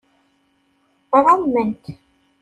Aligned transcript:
Ɛument. 1.23 1.83